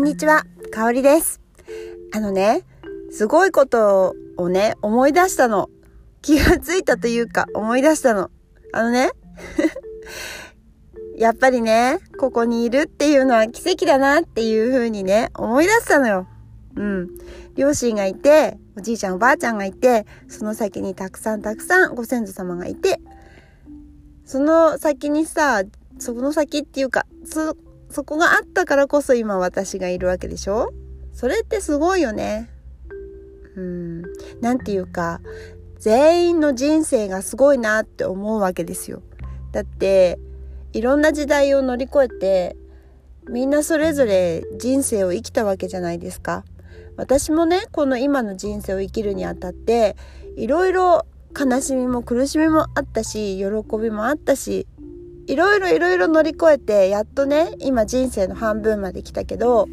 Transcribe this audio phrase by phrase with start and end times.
[0.00, 1.42] こんにちは、かおりです。
[2.14, 2.62] あのね、
[3.10, 5.68] すごいことをね、思い出したの。
[6.22, 8.30] 気がついたというか、思い出したの。
[8.72, 9.10] あのね、
[11.18, 16.26] やっぱりね、ここにいるっていうのは奇跡だなっていう風にね、思い出したのよ。
[16.76, 17.08] うん。
[17.56, 23.02] 両親がいて、おじいちゃんおばあちゃんがいて、その先にたくさんたくさんご先祖様がいて、
[24.24, 25.62] その先にさ、
[25.98, 27.54] その先っていうか、そ、
[27.90, 30.72] そこがあったからこそ今私がいるわけでしょ？
[31.12, 32.48] それってすごいよね。
[33.56, 34.02] うん。
[34.40, 35.20] なんていうか、
[35.78, 39.02] 全員の人生がすごいなって思うわけですよ。
[39.52, 40.18] だって、
[40.72, 42.56] いろんな時代を乗り越えて、
[43.28, 46.44] みんなそれぞれ人生を生きたわけじゃないですか。
[46.96, 49.96] 私もね、この今の人生を生きるにあたって、
[50.36, 51.06] いろいろ
[51.38, 53.46] 悲しみも苦しみもあったし、喜
[53.78, 54.66] びもあったし、
[55.30, 59.68] いろいろいろいろ乗り越えて、やっとね、今人生の半分まで来たけど、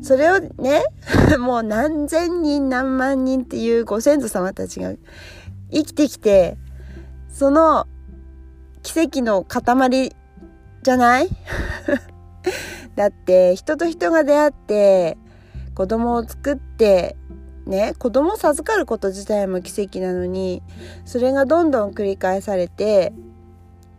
[0.00, 0.82] それをね、
[1.38, 4.92] もう何千人何万人っていうご先祖様たちが
[5.70, 6.56] 生きてきて、
[7.28, 7.86] その
[8.82, 10.10] 奇跡の塊
[10.82, 11.28] じゃない？
[12.96, 15.16] だって人と人が出会って
[15.74, 17.16] 子供を作って
[17.66, 20.62] ね子供を授かること自体も奇跡なのに
[21.06, 23.14] それがどんどん繰り返されて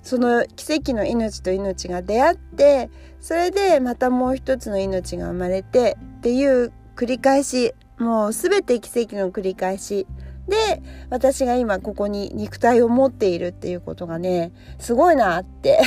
[0.03, 2.89] その奇跡の命と命が出会って
[3.21, 10.05] それでまたもう一つの命が生まれてっていう繰り返しもう全て奇跡の繰り返し。
[10.45, 15.79] で私が今ここに肉体を持っているっていうことがねすごいなって。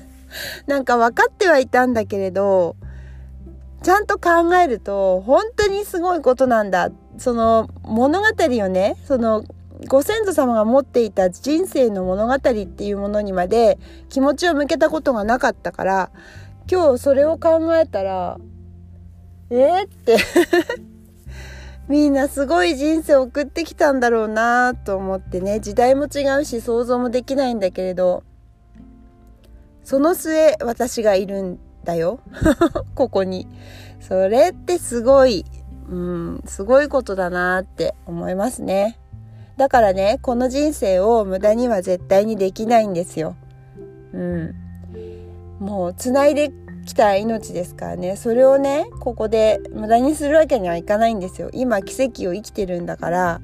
[0.66, 2.76] なんか分かってはいたんだけれど
[3.82, 6.90] ちゃんと考えると本当にすごいことなんだ。
[7.16, 9.44] その物語をねその
[9.86, 16.10] ご先祖様が持っていた人生の物語っていうものにまで気持ちを向けたことがなかったから
[16.70, 18.38] 今日それを考えたら
[19.50, 20.16] えー、って
[21.88, 25.60] みんなすごい人生を送ってきたんだろうなと思ってね。
[25.60, 28.24] 時代も違うし想像もできないんだけれど
[29.84, 32.18] その末私がいるんだよ。
[32.96, 33.46] ここに。
[34.00, 35.44] それってすごい
[35.88, 38.98] うんすごいことだなって思いますね。
[39.56, 43.36] だからねこの人生を無駄には絶対にできないんですよ。
[44.12, 44.54] うん。
[45.58, 46.52] もう繋いで
[46.84, 48.16] きた命ですからね。
[48.16, 51.50] それをねここで無駄にするわけにはいかないんですよ。
[51.52, 53.40] 今奇跡を生きてるんだから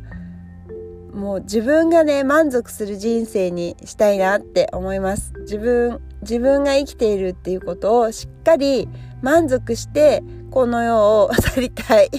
[1.15, 5.33] もう自分がね満足する人生にしたいなって思います。
[5.41, 8.89] 自分自分が生きているっていうことをしっかり
[9.23, 12.11] 満足してこの世を去りたい。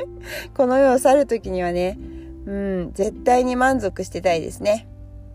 [0.56, 1.98] この世を去る時にはね
[2.46, 4.88] うん絶対に満足してたいですね。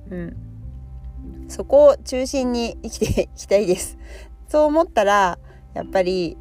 [0.10, 0.36] うん。
[1.48, 3.98] そこを中心に生きていきたいです。
[4.50, 5.40] そう思ったら
[5.74, 6.38] やっぱり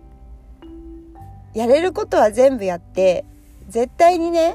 [1.55, 3.25] やれることは全部やって
[3.69, 4.55] 絶対にね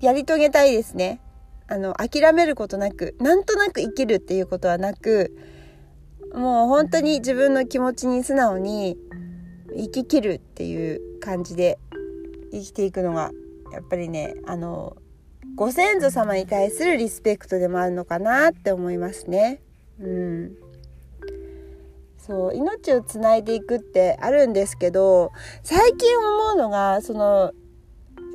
[0.00, 1.20] やり遂げたいですね。
[1.66, 5.34] あの諦めることなくなんとなく生きるっていうことはなく
[6.34, 8.98] もう本当に自分の気持ちに素直に
[9.74, 11.78] 生ききるっていう感じで
[12.52, 13.30] 生きていくのが
[13.74, 14.96] やっぱりねあの
[15.54, 19.60] ご先祖様に対するリスペクトでもあるのかなって思いますね。
[20.00, 20.52] うん
[22.18, 25.30] そう命をつないでいくってあるんですけど
[25.62, 27.52] 最近思うのがその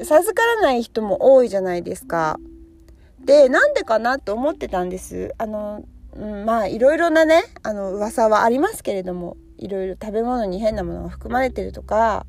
[0.04, 2.40] 授からない人も多いじゃないですか。
[3.20, 5.34] でなんでかなと思ってたんです。
[5.38, 5.84] あの、
[6.16, 12.26] うん、まあいろいろなねあの噂はありますけれどもいろいろ食べ物に変なものが含まれてるとか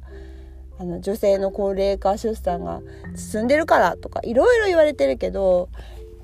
[0.81, 2.81] あの女性の高齢化出産が
[3.15, 5.69] 進んでるからとかいろいろ言われてるけど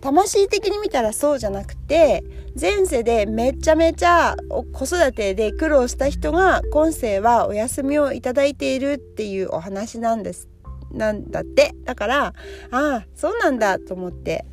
[0.01, 2.25] 魂的に見たらそうじゃなくて
[2.59, 4.35] 前世でめちゃめちゃ
[4.73, 10.49] 子育てで苦労した人が今世はお休みをいただいているっていうお話なんです
[10.91, 11.75] なんだって。
[11.85, 12.33] だからあ
[12.71, 14.47] あそうなんだと思って。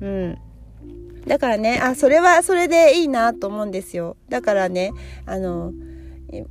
[0.00, 0.38] うん。
[1.26, 4.16] だからねあそれはそれでいいなと思うんですよ。
[4.28, 4.92] だからね
[5.26, 5.72] あの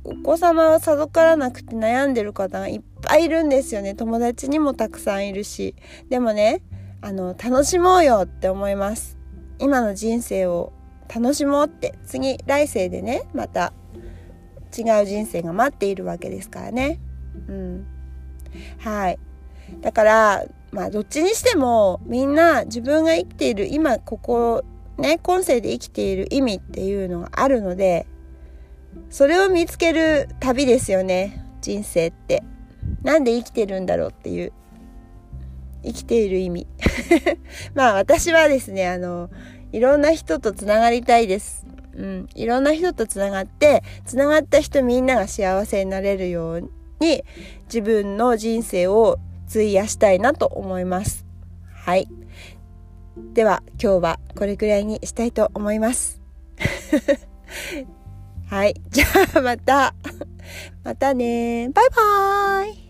[0.04, 3.94] お子様を授からなくて悩んでる方がいっぱいいるんですよね。
[3.94, 5.74] 友達にもたくさんいるし。
[6.08, 6.62] でもね
[7.00, 9.18] あの楽しもうよって思います。
[9.58, 10.72] 今の人生を
[11.12, 11.94] 楽しもうって。
[12.06, 13.72] 次来世でねまた
[14.76, 17.00] 違う人生が待っているわけですからね。
[17.48, 17.86] うん。
[18.78, 19.18] はい。
[19.80, 24.64] だからまあどっちにしてもみんな自分が生きている今ここ
[24.96, 28.06] ね今世で生きている意味っていうのがあるので
[29.10, 32.42] それを見つける旅ですよね人生って
[33.02, 34.52] なんで生きてるんだろうっていう
[35.84, 36.66] 生きている意味
[37.74, 39.30] まあ私はですねあの
[39.72, 42.28] いろんな人とつながりたいですうん。
[42.34, 47.24] いろんな人とつながって、つながった人みんなが幸せになれるように、
[47.66, 49.18] 自分の人生を
[49.48, 51.26] 費やしたいなと思います。
[51.72, 52.08] はい。
[53.34, 56.20] では、今日はこれくらいにしたいと思います。
[58.52, 58.74] はい。
[58.90, 59.94] じゃあまた。
[60.84, 61.70] またね。
[61.70, 62.81] バイバーイ。